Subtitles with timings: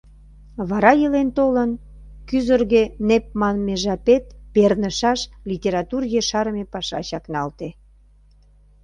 [0.69, 1.71] Вара, илен-толын,
[2.27, 7.69] кӱзырге нэп манме жапет пернышаш литератур ешарыме паша чакналте.